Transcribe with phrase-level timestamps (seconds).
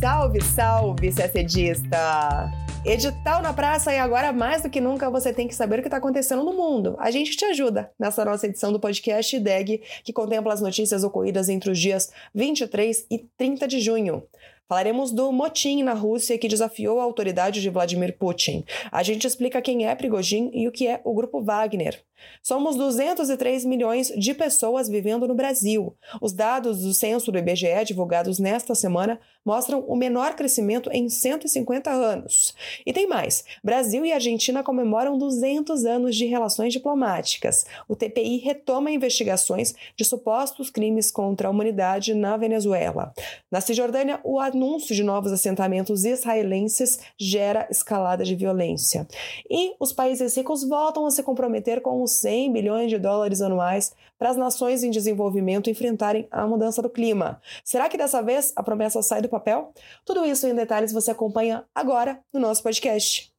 [0.00, 2.52] Salve, salve, CSDista!
[2.84, 5.88] Edital na praça e agora mais do que nunca você tem que saber o que
[5.88, 6.96] está acontecendo no mundo.
[6.98, 11.48] A gente te ajuda nessa nossa edição do podcast DEG, que contempla as notícias ocorridas
[11.48, 14.22] entre os dias 23 e 30 de junho.
[14.68, 18.64] Falaremos do motim na Rússia que desafiou a autoridade de Vladimir Putin.
[18.92, 22.02] A gente explica quem é Prigozhin e o que é o grupo Wagner.
[22.42, 25.94] Somos 203 milhões de pessoas vivendo no Brasil.
[26.20, 31.90] Os dados do censo do IBGE divulgados nesta semana mostram o menor crescimento em 150
[31.90, 32.54] anos.
[32.84, 37.64] E tem mais: Brasil e Argentina comemoram 200 anos de relações diplomáticas.
[37.88, 43.12] O TPI retoma investigações de supostos crimes contra a humanidade na Venezuela.
[43.50, 49.06] Na Cisjordânia, o anúncio de novos assentamentos israelenses gera escalada de violência.
[49.48, 53.92] E os países ricos voltam a se comprometer com os 100 bilhões de dólares anuais
[54.18, 57.40] para as nações em desenvolvimento enfrentarem a mudança do clima.
[57.62, 59.72] Será que dessa vez a promessa sai do papel?
[60.04, 63.30] Tudo isso em detalhes você acompanha agora no nosso podcast.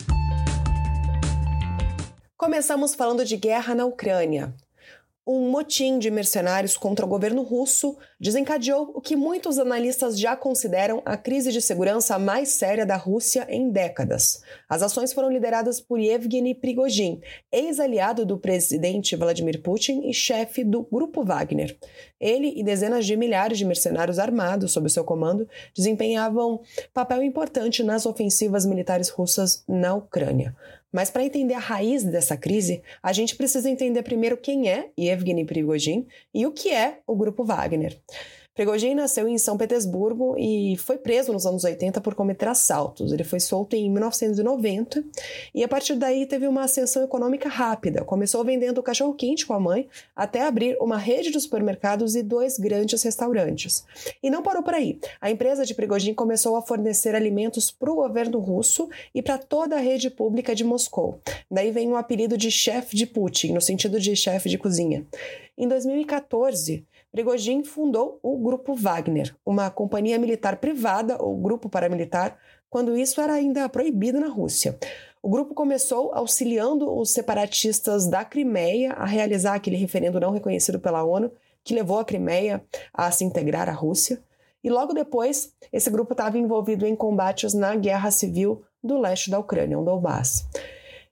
[2.38, 4.54] Começamos falando de guerra na Ucrânia
[5.28, 11.02] um motim de mercenários contra o governo russo desencadeou o que muitos analistas já consideram
[11.06, 14.42] a crise de segurança mais séria da Rússia em décadas.
[14.70, 17.20] As ações foram lideradas por Yevgeny Prigozhin,
[17.52, 21.78] ex-aliado do presidente Vladimir Putin e chefe do Grupo Wagner.
[22.20, 26.62] Ele e dezenas de milhares de mercenários armados sob seu comando desempenhavam
[26.94, 30.56] papel importante nas ofensivas militares russas na Ucrânia.
[30.92, 35.46] Mas para entender a raiz dessa crise, a gente precisa entender primeiro quem é Yevgeny
[35.46, 38.00] Prigozhin e o que é o Grupo Wagner.
[38.58, 43.12] Prigozhin nasceu em São Petersburgo e foi preso nos anos 80 por cometer assaltos.
[43.12, 45.04] Ele foi solto em 1990
[45.54, 48.04] e a partir daí teve uma ascensão econômica rápida.
[48.04, 53.04] Começou vendendo cachorro-quente com a mãe até abrir uma rede de supermercados e dois grandes
[53.04, 53.86] restaurantes.
[54.24, 55.00] E não parou por aí.
[55.22, 59.76] A empresa de Prigozhin começou a fornecer alimentos para o governo russo e para toda
[59.76, 61.22] a rede pública de Moscou.
[61.52, 65.06] Daí vem o apelido de chefe de Putin, no sentido de chefe de cozinha.
[65.56, 66.84] Em 2014,
[67.18, 72.38] Prigozhin fundou o Grupo Wagner, uma companhia militar privada ou grupo paramilitar,
[72.70, 74.78] quando isso era ainda proibido na Rússia.
[75.20, 81.04] O grupo começou auxiliando os separatistas da Crimeia a realizar aquele referendo não reconhecido pela
[81.04, 81.32] ONU,
[81.64, 82.64] que levou a Crimeia
[82.94, 84.22] a se integrar à Rússia.
[84.64, 89.40] E logo depois, esse grupo estava envolvido em combates na guerra civil do leste da
[89.40, 90.48] Ucrânia, o Donbass.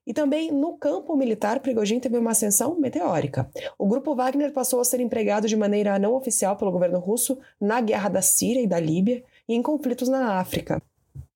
[0.06, 3.50] E também no campo militar, Prigozhin teve uma ascensão meteórica.
[3.78, 7.82] O grupo Wagner passou a ser empregado de maneira não oficial pelo governo russo na
[7.82, 10.82] guerra da Síria e da Líbia e em conflitos na África.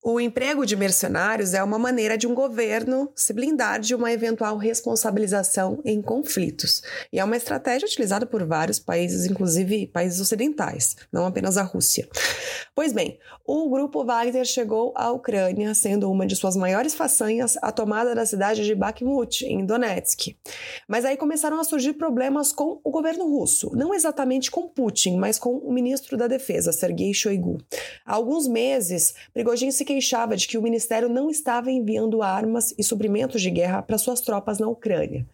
[0.01, 4.55] O emprego de mercenários é uma maneira de um governo se blindar de uma eventual
[4.55, 6.81] responsabilização em conflitos.
[7.11, 12.07] E é uma estratégia utilizada por vários países, inclusive países ocidentais, não apenas a Rússia.
[12.73, 17.69] Pois bem, o grupo Wagner chegou à Ucrânia, sendo uma de suas maiores façanhas a
[17.69, 20.37] tomada da cidade de Bakhmut, em Donetsk.
[20.87, 25.37] Mas aí começaram a surgir problemas com o governo russo, não exatamente com Putin, mas
[25.37, 27.57] com o ministro da Defesa, Sergei Shoigu.
[28.05, 32.83] Há alguns meses, Prigozhin se queixava de que o ministério não estava enviando armas e
[32.83, 35.25] suprimentos de guerra para suas tropas na Ucrânia.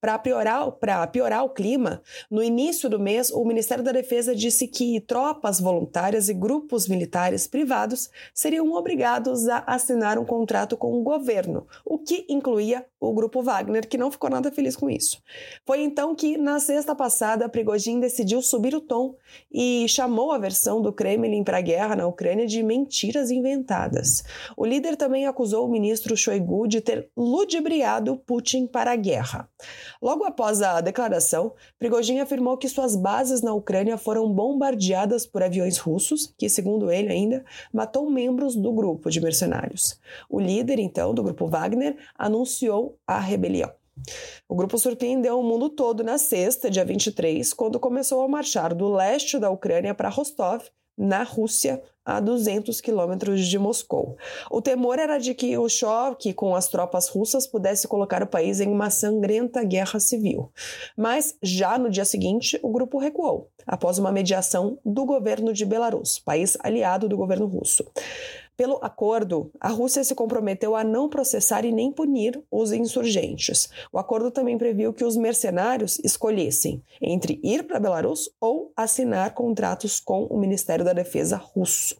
[0.00, 0.70] Para piorar,
[1.10, 6.28] piorar o clima, no início do mês, o Ministério da Defesa disse que tropas voluntárias
[6.28, 12.24] e grupos militares privados seriam obrigados a assinar um contrato com o governo, o que
[12.28, 15.20] incluía o grupo Wagner, que não ficou nada feliz com isso.
[15.66, 19.16] Foi então que, na sexta passada, Prigozhin decidiu subir o tom
[19.52, 24.03] e chamou a versão do Kremlin para a guerra na Ucrânia de mentiras inventadas.
[24.56, 29.48] O líder também acusou o ministro Shoigu de ter ludibriado Putin para a guerra.
[30.00, 35.78] Logo após a declaração, Prigozhin afirmou que suas bases na Ucrânia foram bombardeadas por aviões
[35.78, 39.98] russos, que, segundo ele ainda, matou membros do grupo de mercenários.
[40.28, 43.72] O líder, então, do grupo Wagner, anunciou a rebelião.
[44.48, 48.88] O grupo surpreendeu o mundo todo na sexta, dia 23, quando começou a marchar do
[48.92, 50.64] leste da Ucrânia para Rostov,
[50.96, 54.16] na Rússia, a 200 quilômetros de Moscou.
[54.50, 58.60] O temor era de que o choque com as tropas russas pudesse colocar o país
[58.60, 60.52] em uma sangrenta guerra civil.
[60.96, 66.18] Mas, já no dia seguinte, o grupo recuou, após uma mediação do governo de Belarus,
[66.18, 67.84] país aliado do governo russo.
[68.56, 73.68] Pelo acordo, a Rússia se comprometeu a não processar e nem punir os insurgentes.
[73.92, 79.98] O acordo também previu que os mercenários escolhessem entre ir para Belarus ou assinar contratos
[79.98, 81.96] com o Ministério da Defesa russo.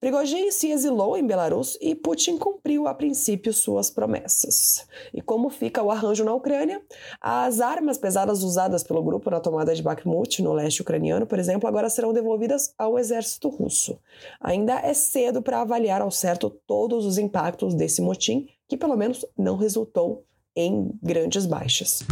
[0.00, 4.86] Prigozhin se exilou em Belarus e Putin cumpriu a princípio suas promessas.
[5.12, 6.80] E como fica o arranjo na Ucrânia?
[7.20, 11.68] As armas pesadas usadas pelo grupo na tomada de Bakhmut, no leste ucraniano, por exemplo,
[11.68, 13.98] agora serão devolvidas ao exército russo.
[14.40, 19.26] Ainda é cedo para avaliar ao certo todos os impactos desse motim, que pelo menos
[19.36, 20.24] não resultou
[20.54, 22.04] em grandes baixas.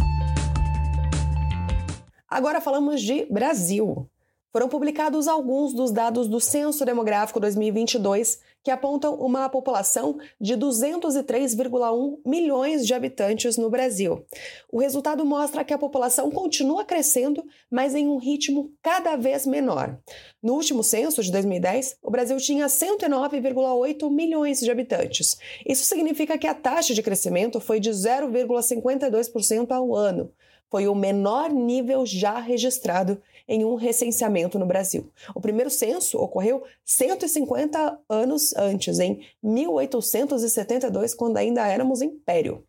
[2.29, 4.09] Agora falamos de Brasil.
[4.57, 12.17] Foram publicados alguns dos dados do Censo Demográfico 2022 que apontam uma população de 203,1
[12.25, 14.25] milhões de habitantes no Brasil.
[14.71, 19.95] O resultado mostra que a população continua crescendo, mas em um ritmo cada vez menor.
[20.41, 25.37] No último censo de 2010, o Brasil tinha 109,8 milhões de habitantes.
[25.67, 30.31] Isso significa que a taxa de crescimento foi de 0,52% ao ano.
[30.69, 35.09] Foi o menor nível já registrado em um recenseamento no Brasil.
[35.33, 42.63] O primeiro censo ocorreu 150 anos antes, em 1872, quando ainda éramos império.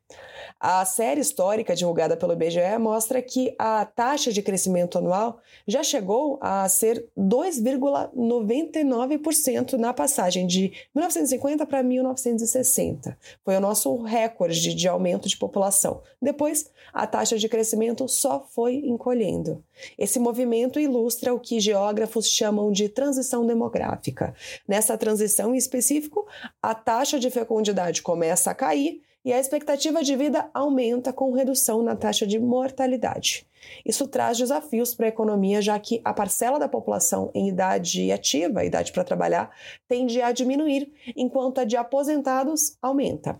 [0.61, 5.39] A série histórica divulgada pelo IBGE mostra que a taxa de crescimento anual
[5.69, 13.17] já chegou a ser 2,99% na passagem de 1950 para 1960.
[13.45, 16.03] Foi o nosso recorde de aumento de população.
[16.21, 19.63] Depois, a taxa de crescimento só foi encolhendo.
[19.97, 24.35] Esse movimento ilustra o que geógrafos chamam de transição demográfica.
[24.67, 26.27] Nessa transição em específico,
[26.61, 31.83] a taxa de fecundidade começa a cair e a expectativa de vida aumenta com redução
[31.83, 33.47] na taxa de mortalidade.
[33.85, 38.65] Isso traz desafios para a economia, já que a parcela da população em idade ativa,
[38.65, 39.55] idade para trabalhar,
[39.87, 43.39] tende a diminuir, enquanto a de aposentados aumenta.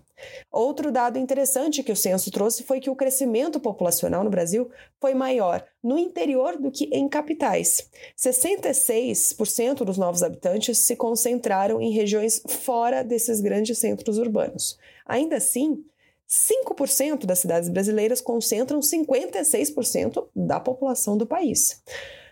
[0.51, 4.69] Outro dado interessante que o censo trouxe foi que o crescimento populacional no Brasil
[4.99, 7.89] foi maior no interior do que em capitais.
[8.17, 14.77] 66% dos novos habitantes se concentraram em regiões fora desses grandes centros urbanos.
[15.09, 15.83] Ainda assim,
[16.29, 21.81] 5% das cidades brasileiras concentram 56% da população do país.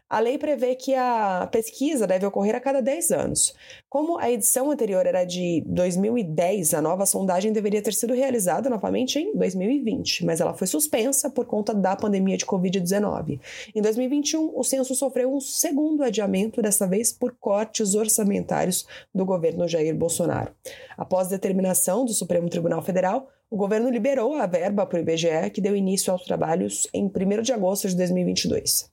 [0.09, 3.53] A lei prevê que a pesquisa deve ocorrer a cada 10 anos.
[3.89, 9.19] Como a edição anterior era de 2010, a nova sondagem deveria ter sido realizada novamente
[9.19, 13.41] em 2020, mas ela foi suspensa por conta da pandemia de Covid-19.
[13.75, 19.67] Em 2021, o censo sofreu um segundo adiamento, dessa vez por cortes orçamentários do governo
[19.67, 20.53] Jair Bolsonaro.
[20.97, 25.59] Após determinação do Supremo Tribunal Federal, o governo liberou a verba para o IBGE, que
[25.59, 28.89] deu início aos trabalhos em 1 de agosto de 2022.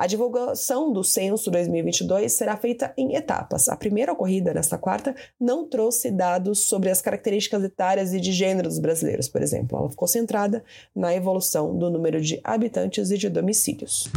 [0.00, 3.68] A divulgação do censo 2022 será feita em etapas.
[3.68, 8.66] A primeira ocorrida nesta quarta não trouxe dados sobre as características etárias e de gênero
[8.66, 9.76] dos brasileiros, por exemplo.
[9.76, 10.64] Ela ficou centrada
[10.96, 14.08] na evolução do número de habitantes e de domicílios.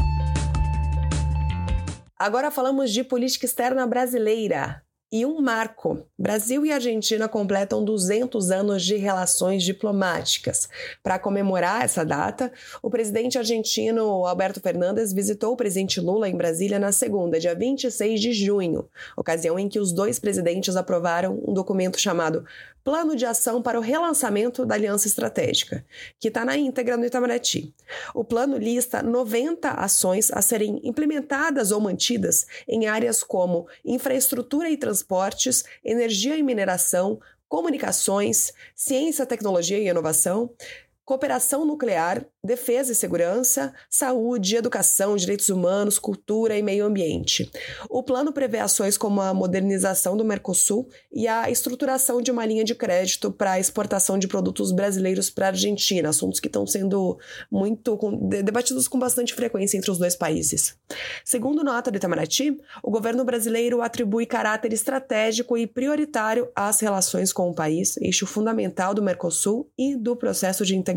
[2.18, 4.83] Agora falamos de política externa brasileira
[5.14, 6.08] e um marco.
[6.18, 10.68] Brasil e Argentina completam 200 anos de relações diplomáticas.
[11.04, 12.52] Para comemorar essa data,
[12.82, 18.20] o presidente argentino Alberto Fernandes visitou o presidente Lula em Brasília na segunda, dia 26
[18.20, 22.44] de junho, ocasião em que os dois presidentes aprovaram um documento chamado
[22.84, 25.86] Plano de Ação para o Relançamento da Aliança Estratégica,
[26.20, 27.74] que está na íntegra no Itamaraty.
[28.14, 34.76] O plano lista 90 ações a serem implementadas ou mantidas em áreas como infraestrutura e
[34.76, 40.50] transportes, energia e mineração, comunicações, ciência, tecnologia e inovação,
[41.06, 47.50] cooperação nuclear, defesa e segurança, saúde, educação, direitos humanos, cultura e meio ambiente.
[47.90, 52.64] O plano prevê ações como a modernização do Mercosul e a estruturação de uma linha
[52.64, 57.18] de crédito para exportação de produtos brasileiros para a Argentina, assuntos que estão sendo
[57.52, 57.98] muito
[58.44, 60.78] debatidos com bastante frequência entre os dois países.
[61.26, 67.50] Segundo nota do Itamaraty, o governo brasileiro atribui caráter estratégico e prioritário às relações com
[67.50, 70.93] o país, eixo fundamental do Mercosul e do processo de integração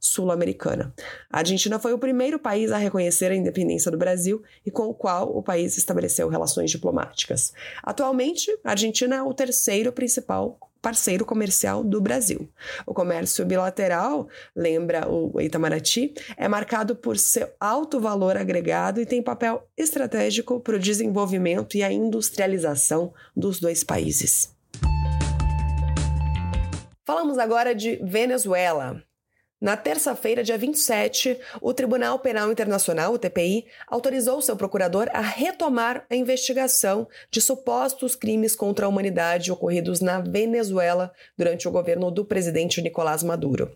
[0.00, 0.92] sul-americana.
[1.30, 4.94] A Argentina foi o primeiro país a reconhecer a independência do Brasil e com o
[4.94, 7.52] qual o país estabeleceu relações diplomáticas.
[7.82, 12.48] Atualmente, a Argentina é o terceiro principal parceiro comercial do Brasil.
[12.86, 19.22] O comércio bilateral, lembra o Itamaraty, é marcado por seu alto valor agregado e tem
[19.22, 24.56] papel estratégico para o desenvolvimento e a industrialização dos dois países.
[27.04, 29.02] Falamos agora de Venezuela.
[29.60, 36.06] Na terça-feira, dia 27, o Tribunal Penal Internacional, o TPI, autorizou seu procurador a retomar
[36.08, 42.24] a investigação de supostos crimes contra a humanidade ocorridos na Venezuela durante o governo do
[42.24, 43.68] presidente Nicolás Maduro.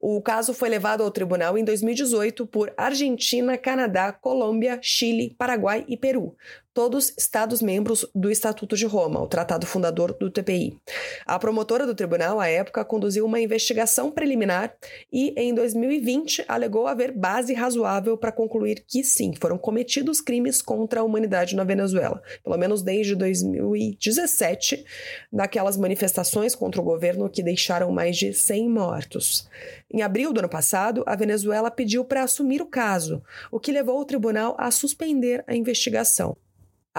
[0.00, 5.96] O caso foi levado ao tribunal em 2018 por Argentina, Canadá, Colômbia, Chile, Paraguai e
[5.96, 6.34] Peru,
[6.74, 10.78] todos Estados-membros do Estatuto de Roma, o tratado fundador do TPI.
[11.26, 14.74] A promotora do tribunal, à época, conduziu uma investigação preliminar
[15.12, 21.00] e, em 2020, alegou haver base razoável para concluir que sim, foram cometidos crimes contra
[21.00, 24.84] a humanidade na Venezuela, pelo menos desde 2017,
[25.32, 29.48] naquelas manifestações contra o governo que deixaram mais de 100 mortos.
[29.92, 34.00] Em abril do ano passado, a Venezuela pediu para assumir o caso, o que levou
[34.00, 36.36] o tribunal a suspender a investigação.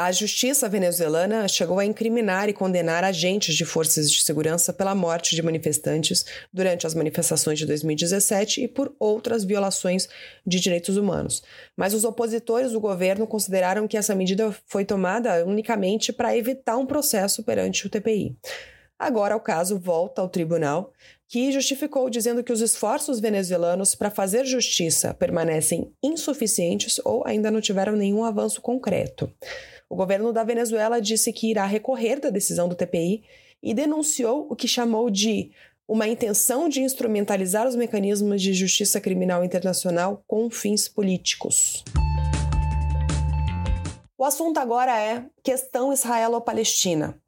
[0.02, 5.36] A justiça venezuelana chegou a incriminar e condenar agentes de forças de segurança pela morte
[5.36, 10.08] de manifestantes durante as manifestações de 2017 e por outras violações
[10.48, 11.44] de direitos humanos.
[11.76, 16.86] Mas os opositores do governo consideraram que essa medida foi tomada unicamente para evitar um
[16.86, 18.38] processo perante o TPI.
[18.98, 20.94] Agora o caso volta ao tribunal,
[21.28, 27.60] que justificou dizendo que os esforços venezuelanos para fazer justiça permanecem insuficientes ou ainda não
[27.60, 29.30] tiveram nenhum avanço concreto.
[29.90, 33.24] O governo da Venezuela disse que irá recorrer da decisão do TPI
[33.62, 35.52] e denunciou o que chamou de
[35.88, 41.84] uma intenção de instrumentalizar os mecanismos de justiça criminal internacional com fins políticos.
[44.16, 47.20] O assunto agora é questão israelo-palestina.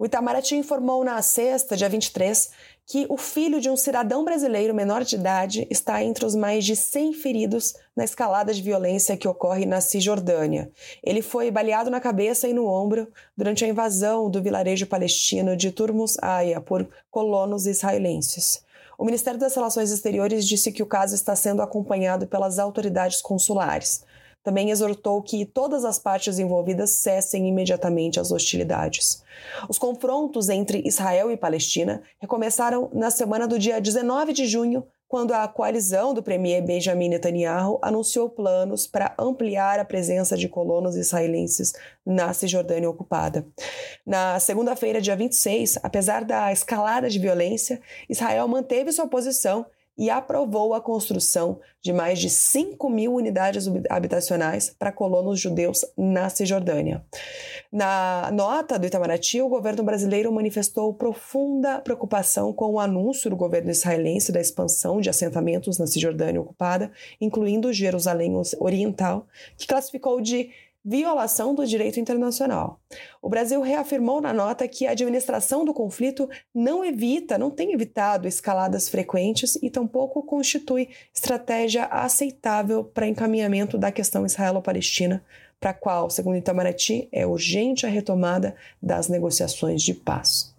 [0.00, 2.48] O Itamaraty informou na sexta, dia 23,
[2.86, 6.74] que o filho de um cidadão brasileiro menor de idade está entre os mais de
[6.74, 10.70] 100 feridos na escalada de violência que ocorre na Cisjordânia.
[11.04, 15.70] Ele foi baleado na cabeça e no ombro durante a invasão do vilarejo palestino de
[15.70, 18.64] Turmus Aya por colonos israelenses.
[18.96, 24.02] O Ministério das Relações Exteriores disse que o caso está sendo acompanhado pelas autoridades consulares.
[24.42, 29.22] Também exortou que todas as partes envolvidas cessem imediatamente as hostilidades.
[29.68, 35.32] Os confrontos entre Israel e Palestina recomeçaram na semana do dia 19 de junho, quando
[35.32, 41.72] a coalizão do premier Benjamin Netanyahu anunciou planos para ampliar a presença de colonos israelenses
[42.06, 43.44] na Cisjordânia ocupada.
[44.06, 49.66] Na segunda-feira, dia 26, apesar da escalada de violência, Israel manteve sua posição
[49.96, 56.28] e aprovou a construção de mais de 5 mil unidades habitacionais para colonos judeus na
[56.28, 57.04] Cisjordânia.
[57.70, 63.70] Na nota do Itamaraty, o governo brasileiro manifestou profunda preocupação com o anúncio do governo
[63.70, 70.50] israelense da expansão de assentamentos na Cisjordânia ocupada, incluindo Jerusalém Oriental, que classificou de
[70.84, 72.80] violação do direito internacional.
[73.20, 78.26] O Brasil reafirmou na nota que a administração do conflito não evita, não tem evitado
[78.26, 85.22] escaladas frequentes e tampouco constitui estratégia aceitável para encaminhamento da questão israelo-palestina,
[85.60, 90.49] para a qual, segundo Itamaraty, é urgente a retomada das negociações de paz.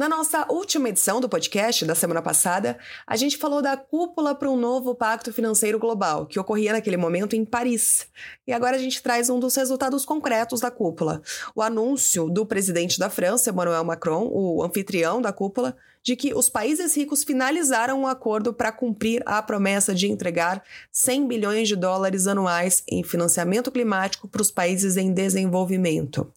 [0.00, 4.48] Na nossa última edição do podcast da semana passada, a gente falou da cúpula para
[4.48, 8.06] um novo pacto financeiro global, que ocorria naquele momento em Paris.
[8.46, 11.20] E agora a gente traz um dos resultados concretos da cúpula:
[11.54, 16.48] o anúncio do presidente da França, Emmanuel Macron, o anfitrião da cúpula, de que os
[16.48, 22.26] países ricos finalizaram um acordo para cumprir a promessa de entregar 100 bilhões de dólares
[22.26, 26.32] anuais em financiamento climático para os países em desenvolvimento.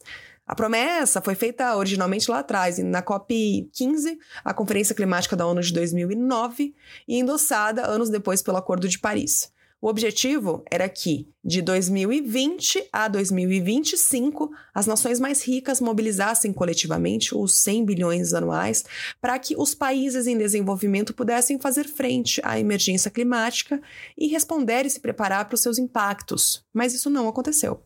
[0.46, 5.72] A promessa foi feita originalmente lá atrás, na COP15, a Conferência Climática da ONU de
[5.72, 6.76] 2009,
[7.08, 9.53] e endossada anos depois pelo Acordo de Paris.
[9.84, 17.56] O objetivo era que, de 2020 a 2025, as nações mais ricas mobilizassem coletivamente os
[17.56, 18.86] 100 bilhões anuais
[19.20, 23.82] para que os países em desenvolvimento pudessem fazer frente à emergência climática
[24.18, 26.63] e responder e se preparar para os seus impactos.
[26.74, 27.84] Mas isso não aconteceu.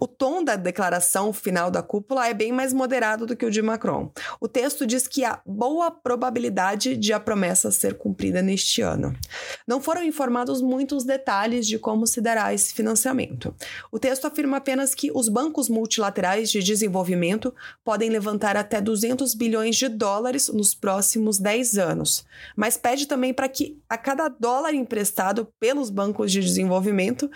[0.00, 3.62] O tom da declaração final da cúpula é bem mais moderado do que o de
[3.62, 4.10] Macron.
[4.40, 9.14] O texto diz que há boa probabilidade de a promessa ser cumprida neste ano.
[9.64, 13.54] Não foram informados muitos detalhes de como se dará esse financiamento.
[13.92, 19.76] O texto afirma apenas que os bancos multilaterais de desenvolvimento podem levantar até 200 bilhões
[19.76, 22.24] de dólares nos próximos 10 anos,
[22.56, 27.30] mas pede também para que a cada dólar emprestado pelos bancos de desenvolvimento,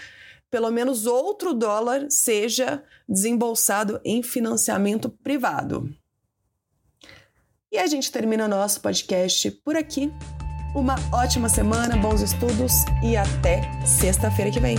[0.51, 5.89] pelo menos outro dólar seja desembolsado em financiamento privado.
[7.73, 10.11] E a gente termina nosso podcast por aqui.
[10.73, 14.79] Uma ótima semana, bons estudos e até sexta-feira que vem.